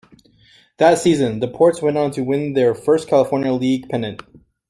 [0.77, 4.23] That season, the Ports went on to win their first California League pennant.